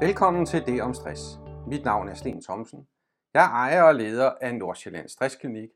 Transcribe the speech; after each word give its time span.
Velkommen 0.00 0.46
til 0.46 0.66
Det 0.66 0.82
om 0.82 0.94
Stress. 0.94 1.20
Mit 1.66 1.84
navn 1.84 2.08
er 2.08 2.14
Sten 2.14 2.42
Thomsen. 2.42 2.88
Jeg 3.34 3.44
er 3.44 3.48
ejer 3.48 3.82
og 3.82 3.94
leder 3.94 4.30
af 4.40 4.54
Nordsjællands 4.54 5.12
Stressklinik, 5.12 5.68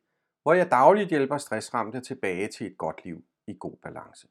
hvor 0.42 0.52
jeg 0.52 0.70
dagligt 0.70 1.10
hjælper 1.10 1.38
stressramte 1.38 2.00
tilbage 2.00 2.48
til 2.48 2.66
et 2.66 2.78
godt 2.78 3.04
liv 3.04 3.24
i 3.46 3.56
god 3.60 3.76
balance. 3.82 4.28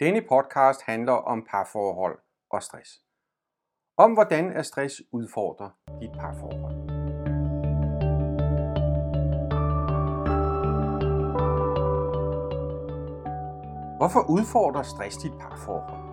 Denne 0.00 0.22
podcast 0.28 0.82
handler 0.82 1.12
om 1.12 1.46
parforhold 1.50 2.18
og 2.50 2.62
stress. 2.62 3.04
Om 3.96 4.12
hvordan 4.12 4.52
er 4.52 4.62
stress 4.62 5.02
udfordrer 5.12 5.70
dit 6.00 6.12
parforhold. 6.12 6.76
Hvorfor 13.96 14.30
udfordrer 14.30 14.82
stress 14.82 15.16
dit 15.16 15.32
parforhold? 15.40 16.11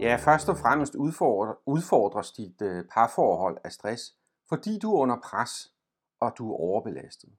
Ja, 0.00 0.16
først 0.16 0.48
og 0.48 0.58
fremmest 0.58 0.94
udfordres 1.66 2.32
dit 2.32 2.62
øh, 2.62 2.84
parforhold 2.90 3.58
af 3.64 3.72
stress, 3.72 4.16
fordi 4.48 4.78
du 4.78 4.94
er 4.94 5.00
under 5.00 5.20
pres, 5.24 5.74
og 6.20 6.32
du 6.38 6.52
er 6.52 6.56
overbelastet. 6.56 7.36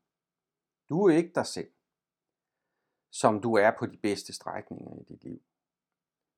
Du 0.90 1.08
er 1.08 1.16
ikke 1.16 1.32
dig 1.36 1.46
selv, 1.46 1.72
som 3.12 3.42
du 3.42 3.54
er 3.54 3.72
på 3.80 3.86
de 3.86 3.98
bedste 3.98 4.34
strækninger 4.34 4.96
i 5.02 5.04
dit 5.04 5.24
liv. 5.24 5.42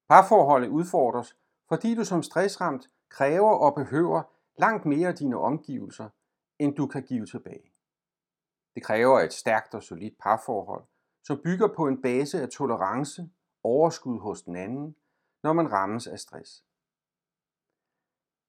Parforholdet 0.10 0.70
udfordres, 0.70 1.38
fordi 1.68 1.96
du 1.96 2.04
som 2.04 2.24
stressramt 2.24 2.90
kræver 3.10 3.52
og 3.52 3.76
behøver 3.76 4.24
langt 4.58 4.86
mere 4.86 5.08
af 5.08 5.16
dine 5.16 5.38
omgivelser, 5.38 6.10
end 6.60 6.76
du 6.76 6.88
kan 6.88 7.04
give 7.04 7.26
tilbage. 7.26 7.74
Det 8.76 8.84
kræver 8.84 9.20
et 9.20 9.34
stærkt 9.34 9.76
og 9.76 9.84
solidt 9.84 10.18
parforhold, 10.20 10.84
som 11.24 11.42
bygger 11.44 11.68
på 11.76 11.88
en 11.88 12.02
base 12.02 12.42
af 12.42 12.50
tolerance, 12.50 13.30
overskud 13.64 14.20
hos 14.20 14.42
den 14.42 14.56
anden, 14.56 14.96
når 15.44 15.54
man 15.54 15.72
rammes 15.72 16.08
af 16.08 16.20
stress. 16.20 16.66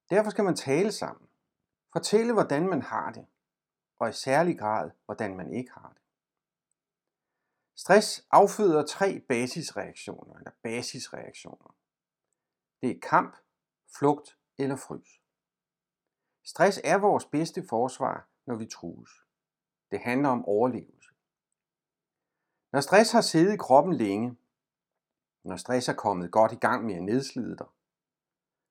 Derfor 0.09 0.29
skal 0.29 0.43
man 0.43 0.55
tale 0.55 0.91
sammen. 0.91 1.29
Fortælle, 1.93 2.33
hvordan 2.33 2.69
man 2.69 2.81
har 2.81 3.11
det, 3.11 3.25
og 3.99 4.09
i 4.09 4.13
særlig 4.13 4.59
grad, 4.59 4.91
hvordan 5.05 5.37
man 5.37 5.53
ikke 5.53 5.71
har 5.71 5.89
det. 5.93 6.01
Stress 7.75 8.27
afføder 8.31 8.85
tre 8.85 9.19
basisreaktioner, 9.19 10.37
eller 10.37 10.51
basisreaktioner. 10.63 11.75
Det 12.81 12.91
er 12.91 12.99
kamp, 12.99 13.37
flugt 13.97 14.37
eller 14.57 14.75
frys. 14.75 15.21
Stress 16.43 16.79
er 16.83 16.97
vores 16.97 17.25
bedste 17.25 17.67
forsvar, 17.69 18.27
når 18.45 18.55
vi 18.55 18.65
trues. 18.65 19.09
Det 19.91 19.99
handler 19.99 20.29
om 20.29 20.45
overlevelse. 20.45 21.09
Når 22.71 22.81
stress 22.81 23.11
har 23.11 23.21
siddet 23.21 23.53
i 23.53 23.57
kroppen 23.57 23.93
længe, 23.93 24.37
når 25.43 25.55
stress 25.55 25.89
er 25.89 25.93
kommet 25.93 26.31
godt 26.31 26.51
i 26.51 26.55
gang 26.55 26.85
med 26.85 26.95
at 26.95 27.03
nedslide 27.03 27.57
dig, 27.57 27.67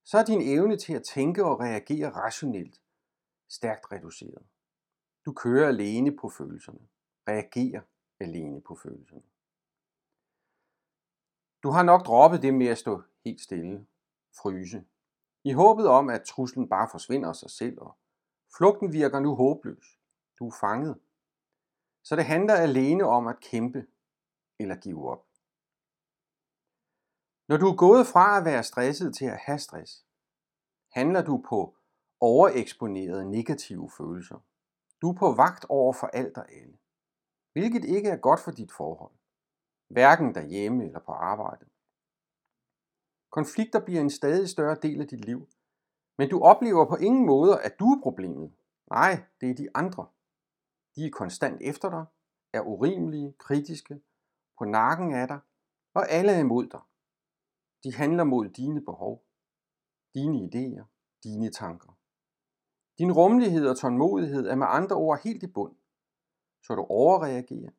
så 0.05 0.19
er 0.19 0.25
din 0.25 0.43
evne 0.43 0.77
til 0.77 0.93
at 0.93 1.03
tænke 1.05 1.45
og 1.45 1.61
reagere 1.61 2.11
rationelt 2.11 2.81
stærkt 3.49 3.93
reduceret. 3.93 4.47
Du 5.25 5.33
kører 5.33 5.69
alene 5.69 6.17
på 6.17 6.29
følelserne, 6.29 6.89
reagerer 7.29 7.81
alene 8.21 8.61
på 8.61 8.75
følelserne. 8.75 9.23
Du 11.63 11.71
har 11.71 11.83
nok 11.83 12.07
droppet 12.07 12.43
det 12.43 12.55
med 12.55 12.67
at 12.67 12.79
stå 12.79 13.03
helt 13.25 13.41
stille, 13.41 13.87
fryse, 14.37 14.85
i 15.45 15.53
håbet 15.53 15.89
om, 15.89 16.09
at 16.09 16.23
truslen 16.23 16.69
bare 16.69 16.89
forsvinder 16.91 17.29
af 17.29 17.37
sig 17.37 17.51
selv, 17.51 17.81
og 17.81 17.97
flugten 18.57 18.93
virker 18.93 19.21
nu 19.21 19.35
håbløs. 19.35 19.99
Du 20.39 20.47
er 20.47 20.55
fanget. 20.61 21.01
Så 22.03 22.17
det 22.17 22.25
handler 22.25 22.55
alene 22.55 23.05
om 23.05 23.27
at 23.27 23.41
kæmpe 23.41 23.87
eller 24.59 24.77
give 24.77 25.11
op. 25.11 25.30
Når 27.51 27.57
du 27.57 27.67
er 27.67 27.77
gået 27.77 28.07
fra 28.07 28.39
at 28.39 28.45
være 28.45 28.63
stresset 28.63 29.15
til 29.15 29.25
at 29.25 29.39
have 29.39 29.59
stress, 29.59 30.07
handler 30.93 31.23
du 31.23 31.45
på 31.49 31.77
overeksponerede 32.21 33.31
negative 33.31 33.91
følelser. 33.97 34.39
Du 35.03 35.11
er 35.11 35.15
på 35.15 35.33
vagt 35.33 35.65
over 35.69 35.93
for 35.93 36.07
alt 36.07 36.39
og 36.39 36.53
alle, 36.53 36.79
hvilket 37.53 37.85
ikke 37.85 38.09
er 38.09 38.17
godt 38.17 38.41
for 38.41 38.51
dit 38.51 38.73
forhold, 38.73 39.13
hverken 39.89 40.35
derhjemme 40.35 40.85
eller 40.85 41.01
på 41.01 41.13
arbejde. 41.13 41.67
Konflikter 43.31 43.81
bliver 43.85 44.01
en 44.01 44.11
stadig 44.11 44.49
større 44.49 44.77
del 44.83 45.01
af 45.01 45.09
dit 45.09 45.25
liv, 45.25 45.49
men 46.19 46.31
du 46.31 46.43
oplever 46.43 46.85
på 46.85 46.97
ingen 46.97 47.27
måde, 47.27 47.63
at 47.63 47.79
du 47.79 47.85
er 47.85 48.03
problemet. 48.03 48.53
Nej, 48.91 49.23
det 49.41 49.51
er 49.51 49.55
de 49.55 49.69
andre. 49.75 50.07
De 50.97 51.07
er 51.07 51.11
konstant 51.11 51.61
efter 51.61 51.91
dig, 51.91 52.05
er 52.53 52.61
urimelige, 52.61 53.35
kritiske, 53.39 54.01
på 54.59 54.65
nakken 54.65 55.15
af 55.15 55.29
dig, 55.29 55.39
og 55.95 56.11
alle 56.11 56.33
er 56.33 56.39
imod 56.39 56.67
dig. 56.67 56.81
De 57.85 57.95
handler 57.95 58.25
mod 58.25 58.49
dine 58.49 58.85
behov, 58.85 59.25
dine 60.15 60.39
idéer, 60.39 60.85
dine 61.25 61.51
tanker. 61.51 61.99
Din 62.99 63.13
rummelighed 63.13 63.69
og 63.69 63.79
tålmodighed 63.79 64.47
er 64.47 64.55
med 64.55 64.67
andre 64.71 64.97
ord 64.97 65.23
helt 65.25 65.43
i 65.43 65.47
bund, 65.47 65.77
så 66.63 66.75
du 66.75 66.83
overreagerer 66.83 67.71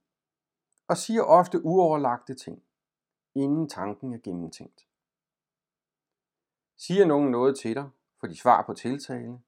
og 0.87 0.97
siger 0.97 1.21
ofte 1.21 1.65
uoverlagte 1.65 2.35
ting, 2.35 2.63
inden 3.35 3.69
tanken 3.69 4.13
er 4.13 4.17
gennemtænkt. 4.17 4.87
Siger 6.77 7.05
nogen 7.05 7.31
noget 7.31 7.59
til 7.59 7.75
dig, 7.75 7.89
for 8.19 8.27
de 8.27 8.35
svar 8.35 8.65
på 8.65 8.73
tiltale, 8.73 9.41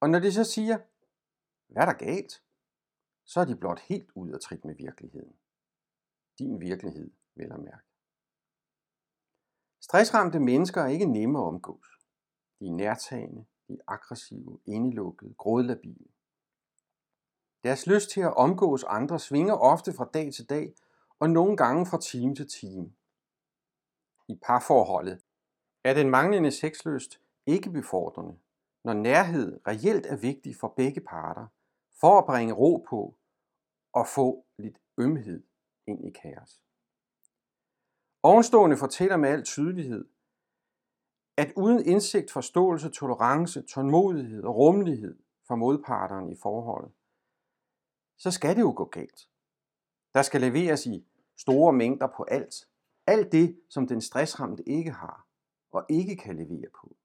og 0.00 0.10
når 0.10 0.18
de 0.18 0.32
så 0.32 0.44
siger, 0.44 0.78
hvad 1.66 1.82
er 1.82 1.86
der 1.86 1.92
galt, 1.92 2.42
så 3.24 3.40
er 3.40 3.44
de 3.44 3.56
blot 3.56 3.80
helt 3.80 4.10
ud 4.14 4.30
af 4.30 4.40
trit 4.40 4.64
med 4.64 4.74
virkeligheden. 4.74 5.36
Din 6.38 6.60
virkelighed, 6.60 7.10
vel 7.34 7.52
at 7.52 7.60
mærke. 7.60 7.89
Stressramte 9.80 10.40
mennesker 10.40 10.82
er 10.82 10.86
ikke 10.86 11.06
nemme 11.06 11.38
at 11.38 11.44
omgås. 11.44 11.86
De 12.60 12.66
er 12.66 12.72
nærtagende, 12.72 13.46
de 13.68 13.72
er 13.72 13.92
aggressive, 13.92 14.60
indelukkede, 14.66 15.34
grådlabile. 15.34 16.06
Deres 17.64 17.86
lyst 17.86 18.10
til 18.10 18.20
at 18.20 18.36
omgås 18.36 18.84
andre 18.84 19.18
svinger 19.18 19.54
ofte 19.54 19.92
fra 19.92 20.10
dag 20.14 20.32
til 20.32 20.48
dag, 20.48 20.74
og 21.18 21.30
nogle 21.30 21.56
gange 21.56 21.86
fra 21.86 22.00
time 22.00 22.34
til 22.34 22.48
time. 22.48 22.92
I 24.28 24.38
parforholdet 24.42 25.22
er 25.84 25.94
den 25.94 26.10
manglende 26.10 26.50
sexlyst 26.50 27.20
ikke 27.46 27.70
befordrende, 27.70 28.38
når 28.84 28.92
nærhed 28.92 29.60
reelt 29.66 30.06
er 30.06 30.16
vigtig 30.16 30.56
for 30.56 30.68
begge 30.76 31.00
parter, 31.00 31.46
for 32.00 32.18
at 32.18 32.26
bringe 32.26 32.54
ro 32.54 32.86
på 32.90 33.16
og 33.92 34.06
få 34.06 34.46
lidt 34.58 34.78
ømhed 34.98 35.42
ind 35.86 36.04
i 36.04 36.10
kaos. 36.10 36.60
Ovenstående 38.22 38.76
fortæller 38.76 39.16
med 39.16 39.28
al 39.28 39.44
tydelighed, 39.44 40.04
at 41.36 41.52
uden 41.56 41.86
indsigt, 41.86 42.30
forståelse, 42.30 42.90
tolerance, 42.90 43.62
tålmodighed 43.62 44.42
og 44.44 44.56
rummelighed 44.56 45.18
for 45.46 45.54
modparterne 45.54 46.32
i 46.32 46.36
forholdet, 46.42 46.92
så 48.18 48.30
skal 48.30 48.56
det 48.56 48.62
jo 48.62 48.72
gå 48.76 48.84
galt. 48.84 49.28
Der 50.14 50.22
skal 50.22 50.40
leveres 50.40 50.86
i 50.86 51.06
store 51.36 51.72
mængder 51.72 52.06
på 52.06 52.22
alt. 52.22 52.68
Alt 53.06 53.32
det, 53.32 53.60
som 53.68 53.86
den 53.86 54.00
stressramte 54.00 54.68
ikke 54.68 54.90
har 54.90 55.26
og 55.72 55.86
ikke 55.88 56.16
kan 56.16 56.36
levere 56.36 56.70
på. 56.80 56.96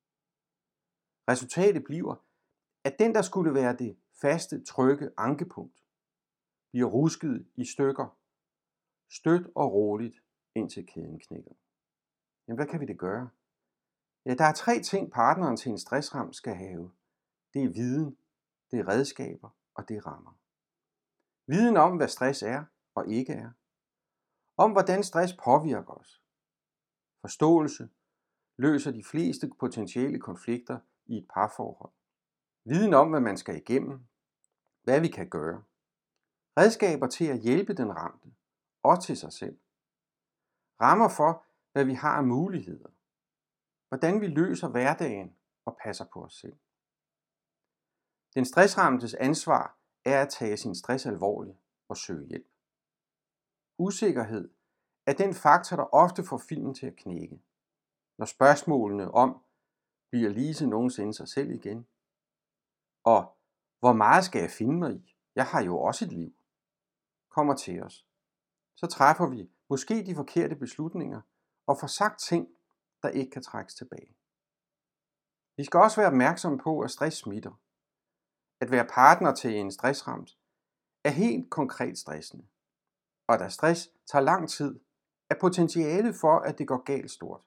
Resultatet 1.29 1.83
bliver, 1.83 2.15
at 2.83 2.99
den, 2.99 3.15
der 3.15 3.21
skulle 3.21 3.53
være 3.53 3.75
det 3.75 3.97
faste, 4.21 4.63
trygge 4.63 5.11
ankepunkt, 5.17 5.83
bliver 6.71 6.89
rusket 6.89 7.47
i 7.55 7.65
stykker, 7.65 8.17
stødt 9.09 9.47
og 9.55 9.73
roligt 9.73 10.24
indtil 10.55 10.85
kæden 10.85 11.19
knækker. 11.19 11.51
Jamen, 12.47 12.57
hvad 12.57 12.67
kan 12.67 12.79
vi 12.79 12.85
det 12.85 12.99
gøre? 12.99 13.29
Ja, 14.25 14.33
der 14.33 14.45
er 14.45 14.53
tre 14.53 14.81
ting, 14.81 15.11
partneren 15.11 15.57
til 15.57 15.71
en 15.71 15.77
stressram 15.77 16.33
skal 16.33 16.55
have. 16.55 16.91
Det 17.53 17.63
er 17.63 17.69
viden, 17.69 18.17
det 18.71 18.79
er 18.79 18.87
redskaber 18.87 19.49
og 19.73 19.89
det 19.89 19.97
er 19.97 20.07
rammer. 20.07 20.37
Viden 21.47 21.77
om, 21.77 21.97
hvad 21.97 22.07
stress 22.07 22.43
er 22.43 22.63
og 22.95 23.07
ikke 23.09 23.33
er. 23.33 23.51
Om, 24.57 24.71
hvordan 24.71 25.03
stress 25.03 25.33
påvirker 25.43 25.93
os. 25.93 26.23
Forståelse 27.21 27.89
løser 28.57 28.91
de 28.91 29.03
fleste 29.03 29.51
potentielle 29.59 30.19
konflikter 30.19 30.79
i 31.05 31.17
et 31.17 31.27
parforhold. 31.33 31.93
Viden 32.63 32.93
om, 32.93 33.09
hvad 33.09 33.19
man 33.19 33.37
skal 33.37 33.55
igennem. 33.55 34.07
Hvad 34.83 35.01
vi 35.01 35.07
kan 35.07 35.29
gøre. 35.29 35.63
Redskaber 36.57 37.07
til 37.07 37.25
at 37.25 37.39
hjælpe 37.39 37.73
den 37.73 37.95
ramte 37.95 38.33
og 38.83 39.03
til 39.03 39.17
sig 39.17 39.33
selv 39.33 39.57
rammer 40.81 41.09
for, 41.09 41.45
hvad 41.71 41.85
vi 41.85 41.93
har 41.93 42.17
af 42.17 42.23
muligheder, 42.23 42.89
hvordan 43.89 44.21
vi 44.21 44.27
løser 44.27 44.69
hverdagen 44.69 45.37
og 45.65 45.77
passer 45.83 46.05
på 46.13 46.23
os 46.23 46.33
selv. 46.33 46.57
Den 48.35 48.45
stressramtes 48.45 49.13
ansvar 49.13 49.77
er 50.05 50.21
at 50.21 50.29
tage 50.29 50.57
sin 50.57 50.75
stress 50.75 51.05
alvorligt 51.05 51.57
og 51.89 51.97
søge 51.97 52.27
hjælp. 52.27 52.47
Usikkerhed 53.77 54.49
er 55.05 55.13
den 55.13 55.33
faktor, 55.33 55.75
der 55.75 55.93
ofte 55.93 56.23
får 56.23 56.37
filmen 56.37 56.73
til 56.73 56.87
at 56.87 56.95
knække. 56.95 57.41
Når 58.17 58.25
spørgsmålene 58.25 59.11
om, 59.11 59.43
bliver 60.11 60.29
Lise 60.29 60.67
nogensinde 60.67 61.13
sig 61.13 61.27
selv 61.27 61.51
igen? 61.51 61.87
Og 63.03 63.37
hvor 63.79 63.93
meget 63.93 64.23
skal 64.23 64.41
jeg 64.41 64.49
finde 64.49 64.79
mig 64.79 64.95
i? 64.95 65.15
Jeg 65.35 65.45
har 65.45 65.63
jo 65.63 65.79
også 65.79 66.05
et 66.05 66.13
liv. 66.13 66.33
Kommer 67.29 67.55
til 67.55 67.83
os. 67.83 68.07
Så 68.75 68.87
træffer 68.87 69.29
vi 69.29 69.51
måske 69.69 70.05
de 70.05 70.15
forkerte 70.15 70.55
beslutninger 70.55 71.21
og 71.67 71.77
får 71.79 71.87
sagt 71.87 72.19
ting, 72.19 72.47
der 73.03 73.09
ikke 73.09 73.31
kan 73.31 73.41
trækkes 73.41 73.75
tilbage. 73.75 74.15
Vi 75.57 75.63
skal 75.63 75.79
også 75.79 76.01
være 76.01 76.07
opmærksomme 76.07 76.59
på, 76.59 76.79
at 76.79 76.91
stress 76.91 77.17
smitter. 77.17 77.61
At 78.61 78.71
være 78.71 78.87
partner 78.89 79.33
til 79.35 79.55
en 79.55 79.71
stressramt 79.71 80.37
er 81.03 81.09
helt 81.09 81.49
konkret 81.49 81.97
stressende. 81.97 82.47
Og 83.27 83.39
da 83.39 83.49
stress 83.49 83.89
tager 84.11 84.23
lang 84.23 84.49
tid, 84.49 84.79
er 85.29 85.35
potentialet 85.41 86.15
for, 86.15 86.39
at 86.39 86.57
det 86.57 86.67
går 86.67 86.83
galt 86.83 87.11
stort. 87.11 87.41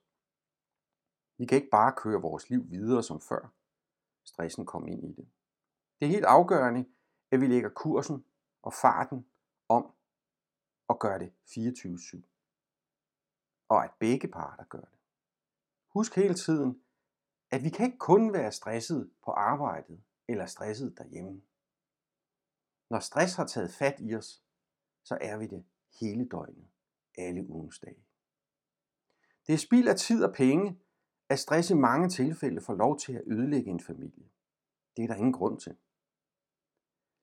Vi 1.38 1.47
kan 1.47 1.56
ikke 1.56 1.71
bare 1.71 1.94
køre 1.97 2.21
vores 2.21 2.50
liv 2.50 2.71
videre 2.71 3.03
som 3.03 3.21
før. 3.21 3.53
Stressen 4.25 4.67
kom 4.67 4.87
ind 4.87 5.05
i 5.05 5.12
det. 5.12 5.29
Det 6.00 6.06
er 6.06 6.11
helt 6.11 6.25
afgørende, 6.25 6.87
at 7.32 7.41
vi 7.41 7.47
lægger 7.47 7.69
kursen 7.69 8.25
og 8.62 8.73
farten 8.73 9.26
om 9.69 9.94
og 10.88 10.99
gør 11.00 11.19
det 11.19 11.32
24-7. 11.46 12.23
Og 13.69 13.85
at 13.85 13.90
begge 14.00 14.29
parter 14.29 14.64
gør 14.64 14.81
det. 14.81 14.99
Husk 15.88 16.17
hele 16.17 16.35
tiden, 16.35 16.82
at 17.50 17.64
vi 17.64 17.70
kan 17.70 17.87
ikke 17.87 17.99
kun 17.99 18.32
være 18.32 18.52
stresset 18.52 19.11
på 19.25 19.31
arbejdet 19.31 20.02
eller 20.29 20.46
stresset 20.46 20.99
derhjemme. 20.99 21.43
Når 22.90 22.99
stress 22.99 23.35
har 23.35 23.46
taget 23.46 23.70
fat 23.73 23.96
i 23.99 24.14
os, 24.14 24.43
så 25.05 25.19
er 25.20 25.37
vi 25.37 25.46
det 25.46 25.64
hele 26.00 26.29
døgnet, 26.29 26.69
alle 27.19 27.46
ugens 27.49 27.79
dage. 27.79 28.05
Det 29.46 29.52
er 29.52 29.58
spild 29.58 29.88
af 29.88 29.96
tid 29.96 30.25
og 30.25 30.35
penge, 30.35 30.81
at 31.29 31.38
stress 31.38 31.70
i 31.70 31.75
mange 31.75 32.08
tilfælde 32.08 32.61
får 32.61 32.75
lov 32.75 32.99
til 32.99 33.12
at 33.12 33.23
ødelægge 33.26 33.70
en 33.70 33.81
familie. 33.81 34.29
Det 34.96 35.05
er 35.05 35.08
der 35.08 35.14
ingen 35.14 35.32
grund 35.32 35.61
til. 35.61 35.76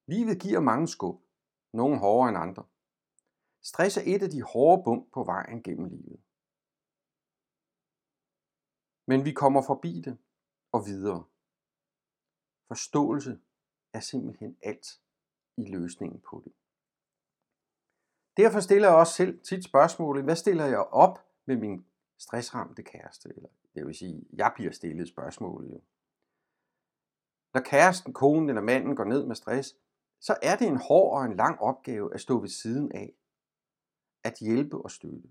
Livet 0.07 0.41
giver 0.41 0.59
mange 0.59 0.87
skub, 0.87 1.21
nogle 1.73 1.99
hårdere 1.99 2.29
end 2.29 2.37
andre. 2.37 2.63
Stress 3.65 3.97
er 3.97 4.03
et 4.05 4.23
af 4.23 4.29
de 4.29 4.41
hårde 4.41 4.83
bump 4.83 5.13
på 5.13 5.23
vejen 5.23 5.63
gennem 5.63 5.85
livet. 5.85 6.19
Men 9.07 9.25
vi 9.25 9.31
kommer 9.33 9.61
forbi 9.61 10.01
det 10.01 10.17
og 10.71 10.85
videre. 10.85 11.23
Forståelse 12.67 13.39
er 13.93 13.99
simpelthen 13.99 14.57
alt 14.61 15.01
i 15.57 15.63
løsningen 15.63 16.21
på 16.21 16.41
det. 16.45 16.53
Derfor 18.37 18.59
stiller 18.59 18.87
jeg 18.87 18.97
også 18.97 19.13
selv 19.13 19.39
tit 19.39 19.63
spørgsmålet, 19.63 20.23
hvad 20.23 20.35
stiller 20.35 20.65
jeg 20.65 20.79
op 20.79 21.19
med 21.45 21.57
min 21.57 21.85
stressramte 22.17 22.83
kæreste? 22.83 23.29
Eller 23.35 23.49
det 23.75 23.85
vil 23.85 23.95
sige, 23.95 24.27
jeg 24.33 24.51
bliver 24.55 24.71
stillet 24.71 25.07
spørgsmålet 25.07 25.71
jo. 25.71 25.81
Når 27.53 27.61
kæresten, 27.61 28.13
konen 28.13 28.49
eller 28.49 28.61
manden 28.61 28.95
går 28.95 29.03
ned 29.03 29.25
med 29.25 29.35
stress, 29.35 29.75
så 30.19 30.37
er 30.41 30.55
det 30.55 30.67
en 30.67 30.77
hård 30.77 31.19
og 31.19 31.25
en 31.25 31.35
lang 31.35 31.59
opgave 31.59 32.13
at 32.13 32.21
stå 32.21 32.39
ved 32.39 32.49
siden 32.49 32.91
af. 32.91 33.13
At 34.25 34.35
hjælpe 34.39 34.77
og 34.77 34.91
støtte. 34.91 35.29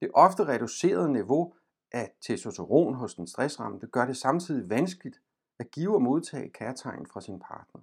Det 0.00 0.10
ofte 0.14 0.44
reducerede 0.44 1.12
niveau 1.12 1.54
af 1.92 2.16
testosteron 2.20 2.94
hos 2.94 3.14
den 3.14 3.26
stressramte 3.26 3.86
gør 3.86 4.06
det 4.06 4.16
samtidig 4.16 4.70
vanskeligt 4.70 5.22
at 5.58 5.70
give 5.70 5.94
og 5.94 6.02
modtage 6.02 6.50
kærtegn 6.50 7.06
fra 7.06 7.20
sin 7.20 7.38
partner. 7.40 7.80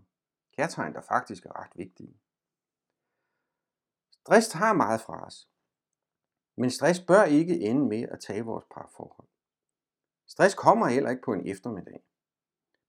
Kærtegn, 0.57 0.93
der 0.93 1.01
faktisk 1.01 1.45
er 1.45 1.59
ret 1.61 1.71
vigtige. 1.75 2.19
Stress 4.11 4.51
har 4.51 4.73
meget 4.73 5.01
fra 5.01 5.25
os. 5.25 5.49
Men 6.57 6.71
stress 6.71 6.99
bør 6.99 7.23
ikke 7.23 7.59
ende 7.59 7.85
med 7.85 8.03
at 8.03 8.19
tage 8.19 8.45
vores 8.45 8.65
parforhold. 8.71 9.27
Stress 10.27 10.55
kommer 10.55 10.87
heller 10.87 11.09
ikke 11.09 11.23
på 11.25 11.33
en 11.33 11.47
eftermiddag, 11.47 12.03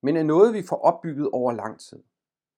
men 0.02 0.16
er 0.16 0.22
noget, 0.22 0.54
vi 0.54 0.62
får 0.62 0.76
opbygget 0.76 1.30
over 1.32 1.52
lang 1.52 1.80
tid. 1.80 2.02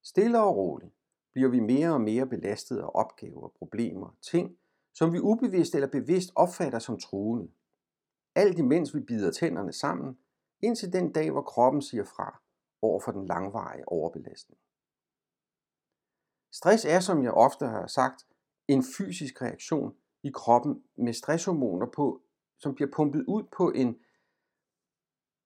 Stille 0.02 0.40
og 0.42 0.56
roligt 0.56 0.97
bliver 1.38 1.50
vi 1.50 1.60
mere 1.60 1.92
og 1.92 2.00
mere 2.00 2.26
belastet 2.26 2.78
af 2.78 2.90
opgaver, 2.94 3.48
problemer, 3.48 4.16
ting, 4.22 4.58
som 4.94 5.12
vi 5.12 5.20
ubevidst 5.20 5.74
eller 5.74 5.88
bevidst 5.88 6.30
opfatter 6.34 6.78
som 6.78 6.98
truende. 7.00 7.52
Alt 8.34 8.58
imens 8.58 8.94
vi 8.94 9.00
bider 9.00 9.30
tænderne 9.30 9.72
sammen, 9.72 10.18
indtil 10.60 10.92
den 10.92 11.12
dag, 11.12 11.30
hvor 11.30 11.42
kroppen 11.42 11.82
siger 11.82 12.04
fra 12.04 12.42
over 12.82 13.00
for 13.00 13.12
den 13.12 13.26
langvarige 13.26 13.88
overbelastning. 13.88 14.60
Stress 16.52 16.84
er, 16.84 17.00
som 17.00 17.22
jeg 17.22 17.32
ofte 17.32 17.66
har 17.66 17.86
sagt, 17.86 18.26
en 18.68 18.84
fysisk 18.98 19.42
reaktion 19.42 19.96
i 20.22 20.30
kroppen 20.34 20.82
med 20.96 21.12
stresshormoner 21.12 21.86
på, 21.86 22.22
som 22.58 22.74
bliver 22.74 22.90
pumpet 22.96 23.24
ud 23.28 23.42
på 23.56 23.70
en 23.70 23.98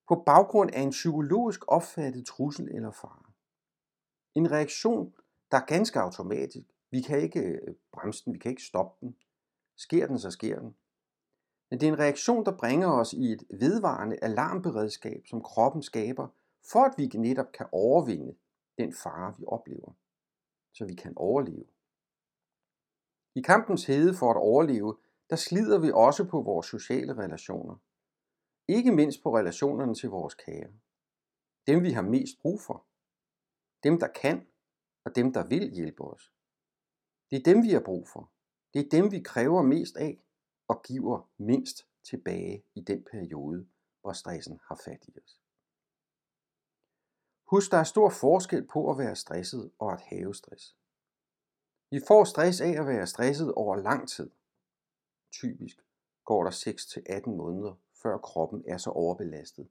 på 0.08 0.22
baggrund 0.26 0.70
af 0.74 0.80
en 0.80 0.90
psykologisk 0.90 1.60
opfattet 1.68 2.26
trussel 2.26 2.68
eller 2.74 2.90
fare. 2.90 3.32
En 4.34 4.50
reaktion, 4.50 5.14
der 5.52 5.58
er 5.58 5.66
ganske 5.66 6.00
automatisk. 6.00 6.66
Vi 6.90 7.00
kan 7.00 7.20
ikke 7.20 7.40
øh, 7.40 7.74
bremse 7.92 8.24
den, 8.24 8.34
vi 8.34 8.38
kan 8.38 8.50
ikke 8.50 8.62
stoppe 8.62 9.06
den. 9.06 9.16
Sker 9.76 10.06
den, 10.06 10.18
så 10.18 10.30
sker 10.30 10.58
den. 10.58 10.76
Men 11.70 11.80
det 11.80 11.88
er 11.88 11.92
en 11.92 11.98
reaktion, 11.98 12.44
der 12.44 12.56
bringer 12.56 12.88
os 12.88 13.12
i 13.12 13.32
et 13.32 13.42
vedvarende 13.50 14.18
alarmberedskab, 14.22 15.22
som 15.26 15.42
kroppen 15.42 15.82
skaber, 15.82 16.28
for 16.70 16.80
at 16.84 16.94
vi 16.96 17.06
netop 17.06 17.52
kan 17.52 17.66
overvinde 17.72 18.36
den 18.78 18.92
fare, 18.92 19.34
vi 19.38 19.44
oplever, 19.46 19.92
så 20.72 20.84
vi 20.84 20.94
kan 20.94 21.12
overleve. 21.16 21.64
I 23.34 23.40
kampens 23.40 23.86
hede 23.86 24.14
for 24.14 24.30
at 24.30 24.36
overleve, 24.36 24.96
der 25.30 25.36
slider 25.36 25.78
vi 25.78 25.90
også 25.94 26.24
på 26.24 26.42
vores 26.42 26.66
sociale 26.66 27.18
relationer. 27.18 27.76
Ikke 28.68 28.92
mindst 28.92 29.22
på 29.22 29.36
relationerne 29.36 29.94
til 29.94 30.08
vores 30.08 30.34
kære. 30.34 30.70
Dem 31.66 31.82
vi 31.82 31.90
har 31.90 32.02
mest 32.02 32.42
brug 32.42 32.60
for. 32.60 32.86
Dem 33.82 33.98
der 33.98 34.08
kan, 34.08 34.46
og 35.04 35.16
dem 35.16 35.32
der 35.32 35.46
vil 35.46 35.70
hjælpe 35.70 36.04
os. 36.04 36.32
Det 37.30 37.38
er 37.38 37.42
dem 37.42 37.62
vi 37.62 37.70
har 37.70 37.80
brug 37.80 38.08
for. 38.08 38.30
Det 38.74 38.80
er 38.84 38.88
dem 38.88 39.10
vi 39.10 39.20
kræver 39.20 39.62
mest 39.62 39.96
af 39.96 40.24
og 40.68 40.82
giver 40.82 41.28
mindst 41.36 41.86
tilbage 42.04 42.64
i 42.74 42.80
den 42.80 43.04
periode, 43.10 43.66
hvor 44.00 44.12
stressen 44.12 44.60
har 44.68 44.80
fat 44.84 45.04
i 45.08 45.18
os. 45.22 45.40
Husk, 47.50 47.70
der 47.70 47.76
er 47.76 47.84
stor 47.84 48.10
forskel 48.10 48.66
på 48.66 48.90
at 48.90 48.98
være 48.98 49.16
stresset 49.16 49.70
og 49.78 49.92
at 49.92 50.00
have 50.00 50.34
stress. 50.34 50.76
Vi 51.90 52.00
får 52.08 52.24
stress 52.24 52.60
af 52.60 52.70
at 52.80 52.86
være 52.86 53.06
stresset 53.06 53.52
over 53.52 53.76
lang 53.76 54.08
tid. 54.08 54.30
Typisk 55.32 55.76
går 56.24 56.44
der 56.44 56.50
6-18 56.50 57.30
måneder, 57.30 57.74
før 58.02 58.18
kroppen 58.18 58.64
er 58.66 58.76
så 58.76 58.90
overbelastet, 58.90 59.68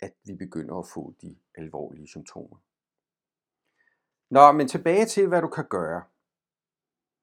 at 0.00 0.14
vi 0.24 0.34
begynder 0.34 0.74
at 0.74 0.86
få 0.86 1.14
de 1.22 1.38
alvorlige 1.54 2.06
symptomer. 2.06 2.56
Nå, 4.36 4.52
men 4.52 4.68
tilbage 4.68 5.06
til, 5.06 5.28
hvad 5.28 5.42
du 5.42 5.48
kan 5.48 5.68
gøre. 5.68 6.02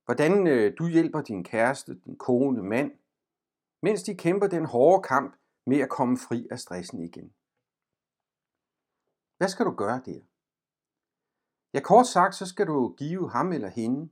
Hvordan 0.06 0.47
øh, 0.47 0.77
du 0.77 0.88
hjælper 0.88 1.21
din 1.21 1.44
kæreste, 1.44 2.00
din 2.00 2.17
kone, 2.17 2.63
mand, 2.63 2.91
mens 3.81 4.03
de 4.03 4.15
kæmper 4.15 4.47
den 4.47 4.66
hårde 4.66 5.04
kamp 5.04 5.35
med 5.66 5.80
at 5.80 5.89
komme 5.89 6.18
fri 6.18 6.47
af 6.51 6.59
stressen 6.59 6.99
igen. 6.99 7.33
Hvad 9.37 9.47
skal 9.47 9.66
du 9.66 9.71
gøre 9.71 10.01
der? 10.06 10.21
Ja, 11.73 11.80
kort 11.80 12.07
sagt, 12.07 12.35
så 12.35 12.45
skal 12.45 12.68
du 12.68 12.94
give 12.94 13.31
ham 13.31 13.51
eller 13.51 13.69
hende 13.69 14.09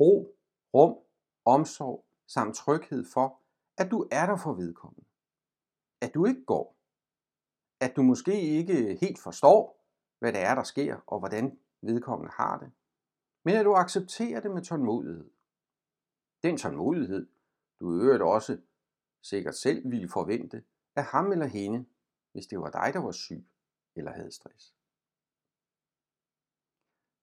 ro, 0.00 0.36
rum, 0.74 0.96
omsorg 1.44 2.04
samt 2.26 2.54
tryghed 2.54 3.04
for, 3.14 3.40
at 3.78 3.90
du 3.90 4.08
er 4.12 4.26
der 4.26 4.36
for 4.36 4.52
vedkommende. 4.52 5.08
At 6.00 6.14
du 6.14 6.26
ikke 6.26 6.44
går. 6.44 6.76
At 7.80 7.96
du 7.96 8.02
måske 8.02 8.40
ikke 8.40 8.98
helt 9.00 9.18
forstår, 9.18 9.84
hvad 10.18 10.32
det 10.32 10.40
er, 10.40 10.54
der 10.54 10.62
sker, 10.62 10.96
og 11.06 11.18
hvordan 11.18 11.58
vedkommende 11.80 12.32
har 12.32 12.58
det. 12.58 12.72
Men 13.44 13.56
at 13.56 13.64
du 13.64 13.74
accepterer 13.74 14.40
det 14.40 14.50
med 14.50 14.62
tålmodighed. 14.62 15.30
Den 16.42 16.56
tålmodighed, 16.56 17.28
du 17.80 17.98
i 17.98 18.02
øvrigt 18.02 18.22
også 18.22 18.60
sikkert 19.22 19.54
selv 19.54 19.90
ville 19.90 20.08
forvente 20.08 20.64
af 20.96 21.04
ham 21.04 21.32
eller 21.32 21.46
hende, 21.46 21.86
hvis 22.32 22.46
det 22.46 22.58
var 22.58 22.70
dig, 22.70 22.90
der 22.94 22.98
var 22.98 23.12
syg 23.12 23.46
eller 23.96 24.12
havde 24.12 24.32
stress. 24.32 24.74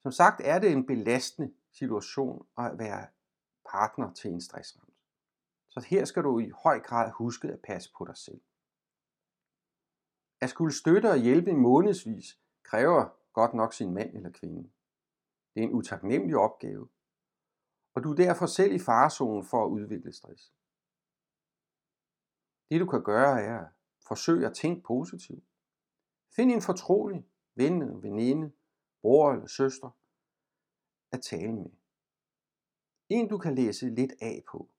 Som 0.03 0.11
sagt 0.11 0.41
er 0.43 0.59
det 0.59 0.71
en 0.71 0.85
belastende 0.85 1.53
situation 1.71 2.47
at 2.57 2.79
være 2.79 3.07
partner 3.71 4.13
til 4.13 4.31
en 4.31 4.41
stressramt. 4.41 4.93
Så 5.69 5.79
her 5.79 6.05
skal 6.05 6.23
du 6.23 6.39
i 6.39 6.49
høj 6.63 6.79
grad 6.79 7.11
huske 7.11 7.47
at 7.47 7.59
passe 7.61 7.91
på 7.97 8.05
dig 8.05 8.17
selv. 8.17 8.41
At 10.41 10.49
skulle 10.49 10.73
støtte 10.73 11.11
og 11.11 11.17
hjælpe 11.17 11.51
i 11.51 11.55
månedsvis 11.55 12.39
kræver 12.63 13.09
godt 13.35 13.53
nok 13.53 13.73
sin 13.73 13.93
mand 13.93 14.15
eller 14.15 14.31
kvinde. 14.31 14.69
Det 15.53 15.63
er 15.63 15.67
en 15.67 15.73
utaknemmelig 15.73 16.37
opgave, 16.37 16.89
og 17.93 18.03
du 18.03 18.11
er 18.11 18.15
derfor 18.15 18.45
selv 18.45 18.73
i 18.73 18.79
farezonen 18.79 19.45
for 19.45 19.65
at 19.65 19.69
udvikle 19.69 20.13
stress. 20.13 20.53
Det 22.69 22.81
du 22.81 22.85
kan 22.85 23.03
gøre 23.03 23.41
er 23.41 23.59
at 23.59 23.71
forsøge 24.07 24.45
at 24.45 24.53
tænke 24.53 24.81
positivt. 24.83 25.43
Find 26.35 26.51
en 26.51 26.61
fortrolig 26.61 27.25
ven 27.55 27.81
eller 27.81 27.97
veninde, 27.97 28.51
bror 29.01 29.31
eller 29.33 29.47
søster, 29.47 29.89
at 31.11 31.21
tale 31.21 31.53
med. 31.53 31.71
En 33.09 33.29
du 33.29 33.37
kan 33.37 33.55
læse 33.55 33.89
lidt 33.89 34.13
af 34.21 34.43
på. 34.51 34.69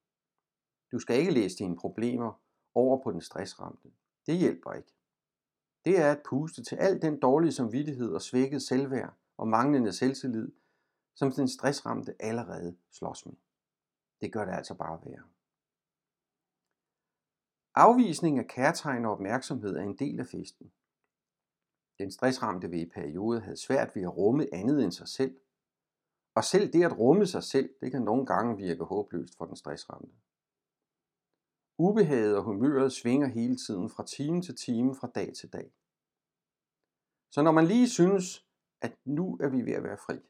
Du 0.93 0.99
skal 0.99 1.19
ikke 1.19 1.31
læse 1.31 1.59
dine 1.59 1.77
problemer 1.77 2.43
over 2.75 3.03
på 3.03 3.13
den 3.13 3.21
stressramte. 3.21 3.93
Det 4.27 4.39
hjælper 4.39 4.73
ikke. 4.73 4.96
Det 5.87 5.99
er 5.99 6.13
at 6.13 6.23
puste 6.23 6.65
til 6.65 6.77
al 6.77 7.03
den 7.03 7.21
dårlige 7.21 7.53
samvittighed 7.53 8.13
og 8.13 8.23
svækket 8.23 8.63
selvværd 8.63 9.15
og 9.37 9.49
manglende 9.49 9.93
selvtillid, 9.93 10.53
som 11.15 11.33
den 11.33 11.49
stressramte 11.49 12.15
allerede 12.23 12.77
slås 12.91 13.27
med. 13.27 13.35
Det 14.21 14.33
gør 14.33 14.45
det 14.45 14.53
altså 14.53 14.75
bare 14.75 15.01
værre. 15.05 15.23
Afvisning 17.75 18.39
af 18.39 18.47
kærtegn 18.47 19.05
og 19.05 19.13
opmærksomhed 19.13 19.77
er 19.77 19.83
en 19.83 19.97
del 19.97 20.21
af 20.21 20.27
festen. 20.27 20.73
Den 21.99 22.11
stressramte 22.11 22.71
ved 22.71 22.79
i 22.79 22.91
periode 22.91 23.41
havde 23.41 23.57
svært 23.57 23.97
ved 23.97 24.03
at 24.03 24.17
rumme 24.17 24.47
andet 24.53 24.85
end 24.85 24.93
sig 24.93 25.09
selv. 25.09 25.41
Og 26.35 26.45
selv 26.45 26.73
det 26.73 26.85
at 26.85 26.99
rumme 26.99 27.27
sig 27.27 27.43
selv, 27.43 27.75
det 27.81 27.91
kan 27.93 28.03
nogle 28.03 28.27
gange 28.27 28.57
virke 28.57 28.85
håbløst 28.85 29.37
for 29.37 29.45
den 29.45 29.57
stressramte. 29.57 30.15
Ubehaget 31.79 32.37
og 32.37 32.43
humøret 32.43 32.93
svinger 32.93 33.27
hele 33.27 33.57
tiden 33.57 33.91
fra 33.91 34.07
time 34.07 34.43
til 34.43 34.57
time, 34.57 34.95
fra 34.95 35.11
dag 35.15 35.35
til 35.35 35.53
dag. 35.53 35.73
Så 37.31 37.43
når 37.43 37.53
man 37.53 37.67
lige 37.67 37.89
synes, 37.89 38.47
at 38.81 38.99
nu 39.05 39.37
er 39.41 39.49
vi 39.49 39.63
ved 39.63 39.73
at 39.73 39.83
være 39.83 39.99
fri, 39.99 40.21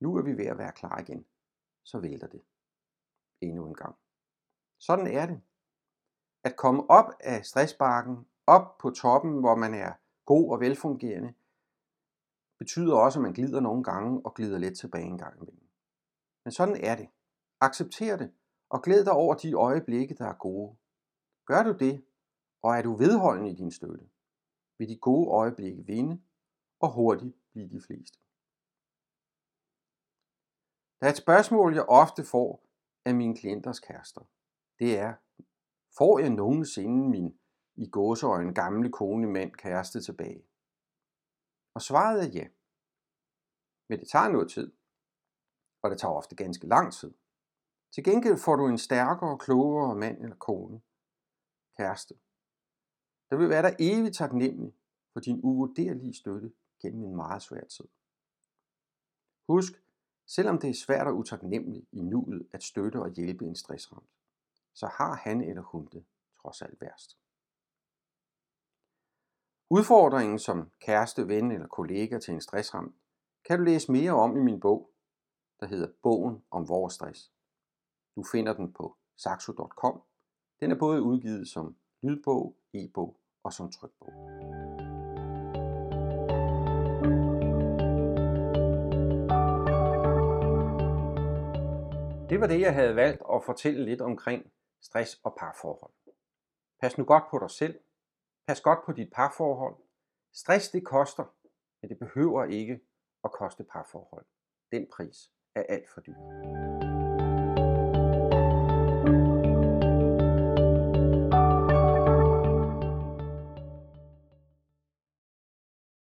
nu 0.00 0.16
er 0.16 0.22
vi 0.22 0.36
ved 0.36 0.46
at 0.46 0.58
være 0.58 0.72
klar 0.72 0.98
igen, 0.98 1.26
så 1.84 1.98
vælter 1.98 2.26
det 2.26 2.42
endnu 3.40 3.66
en 3.66 3.74
gang. 3.74 3.96
Sådan 4.78 5.06
er 5.06 5.26
det. 5.26 5.40
At 6.44 6.56
komme 6.56 6.90
op 6.90 7.12
af 7.20 7.46
stressbakken, 7.46 8.26
op 8.46 8.78
på 8.78 8.90
toppen, 8.90 9.40
hvor 9.40 9.54
man 9.54 9.74
er 9.74 9.92
god 10.26 10.52
og 10.52 10.60
velfungerende, 10.60 11.34
betyder 12.58 12.94
også, 12.94 13.18
at 13.18 13.22
man 13.22 13.32
glider 13.32 13.60
nogle 13.60 13.84
gange 13.84 14.26
og 14.26 14.34
glider 14.34 14.58
lidt 14.58 14.78
tilbage 14.78 15.04
en 15.04 15.18
gang 15.18 15.36
imellem. 15.36 15.68
Men 16.44 16.52
sådan 16.52 16.76
er 16.76 16.96
det. 16.96 17.08
Accepter 17.60 18.16
det, 18.16 18.32
og 18.70 18.82
glæd 18.82 19.04
dig 19.04 19.12
over 19.12 19.34
de 19.34 19.52
øjeblikke, 19.52 20.14
der 20.14 20.26
er 20.26 20.38
gode. 20.38 20.76
Gør 21.46 21.62
du 21.62 21.72
det, 21.84 22.04
og 22.62 22.76
er 22.76 22.82
du 22.82 22.96
vedholdende 22.96 23.50
i 23.50 23.54
din 23.54 23.70
støtte, 23.70 24.10
vil 24.78 24.88
de 24.88 24.98
gode 24.98 25.30
øjeblikke 25.30 25.86
vinde, 25.86 26.22
og 26.80 26.92
hurtigt 26.94 27.36
blive 27.52 27.68
de 27.68 27.80
fleste. 27.86 28.18
Der 31.00 31.06
er 31.06 31.10
et 31.10 31.16
spørgsmål, 31.16 31.74
jeg 31.74 31.84
ofte 31.88 32.24
får 32.24 32.66
af 33.04 33.14
mine 33.14 33.36
klienters 33.36 33.80
kærester. 33.80 34.24
Det 34.78 34.98
er, 34.98 35.14
får 35.98 36.18
jeg 36.18 36.30
nogensinde 36.30 37.08
min 37.08 37.38
i 37.76 37.90
gåseøjne 37.90 38.54
gamle 38.54 38.92
kone, 38.92 39.26
mand, 39.26 39.52
kæreste 39.52 40.00
tilbage? 40.00 40.46
Og 41.74 41.82
svaret 41.82 42.24
er 42.24 42.30
ja. 42.32 42.48
Men 43.88 44.00
det 44.00 44.08
tager 44.08 44.28
noget 44.28 44.50
tid, 44.50 44.72
og 45.82 45.90
det 45.90 45.98
tager 46.00 46.14
ofte 46.14 46.36
ganske 46.36 46.66
lang 46.66 46.92
tid. 46.92 47.14
Til 47.90 48.04
gengæld 48.04 48.38
får 48.38 48.56
du 48.56 48.66
en 48.66 48.78
stærkere, 48.78 49.38
klogere 49.38 49.96
mand 49.96 50.22
eller 50.22 50.36
kone, 50.36 50.80
kæreste, 51.76 52.14
der 53.30 53.36
vil 53.36 53.48
være 53.48 53.62
der 53.62 53.76
evigt 53.78 54.16
taknemmelig 54.16 54.74
for 55.12 55.20
din 55.20 55.40
uvurderlige 55.42 56.14
støtte 56.14 56.52
gennem 56.82 57.04
en 57.04 57.16
meget 57.16 57.42
svær 57.42 57.64
tid. 57.64 57.88
Husk, 59.48 59.72
selvom 60.26 60.58
det 60.58 60.70
er 60.70 60.74
svært 60.74 61.06
og 61.06 61.16
utaknemmeligt 61.16 61.86
i 61.92 62.00
nuet 62.00 62.48
at 62.52 62.62
støtte 62.62 63.02
og 63.02 63.10
hjælpe 63.10 63.44
en 63.44 63.56
stressramt, 63.56 64.10
så 64.74 64.86
har 64.86 65.14
han 65.14 65.44
eller 65.44 65.62
hun 65.62 65.86
det 65.92 66.04
trods 66.42 66.62
alt 66.62 66.80
værst. 66.80 67.18
Udfordringen 69.70 70.38
som 70.38 70.70
kæreste, 70.80 71.28
ven 71.28 71.50
eller 71.50 71.66
kollega 71.66 72.18
til 72.18 72.34
en 72.34 72.40
stressramt 72.40 72.94
kan 73.44 73.58
du 73.58 73.64
læse 73.64 73.92
mere 73.92 74.12
om 74.12 74.36
i 74.36 74.40
min 74.40 74.60
bog, 74.60 74.90
der 75.60 75.66
hedder 75.66 75.92
Bogen 76.02 76.44
om 76.50 76.68
vores 76.68 76.94
stress. 76.94 77.32
Du 78.20 78.24
finder 78.32 78.52
den 78.52 78.72
på 78.72 78.96
saxo.com. 79.16 80.02
Den 80.60 80.70
er 80.70 80.78
både 80.78 81.02
udgivet 81.02 81.48
som 81.48 81.76
lydbog, 82.02 82.56
e-bog 82.74 83.20
og 83.42 83.52
som 83.52 83.70
trykbog. 83.70 84.12
Det 92.30 92.40
var 92.40 92.46
det, 92.46 92.60
jeg 92.60 92.74
havde 92.74 92.96
valgt 92.96 93.22
at 93.32 93.44
fortælle 93.44 93.84
lidt 93.84 94.00
omkring 94.00 94.52
stress 94.82 95.20
og 95.24 95.36
parforhold. 95.38 95.92
Pas 96.80 96.98
nu 96.98 97.04
godt 97.04 97.24
på 97.30 97.38
dig 97.38 97.50
selv. 97.50 97.80
Pas 98.46 98.60
godt 98.60 98.78
på 98.86 98.92
dit 98.92 99.12
parforhold. 99.12 99.76
Stress 100.32 100.68
det 100.68 100.84
koster, 100.84 101.24
men 101.82 101.88
det 101.88 101.98
behøver 101.98 102.44
ikke 102.44 102.80
at 103.24 103.32
koste 103.32 103.64
parforhold. 103.64 104.26
Den 104.72 104.86
pris 104.92 105.30
er 105.54 105.62
alt 105.68 105.88
for 105.94 106.00
dyr. 106.00 106.99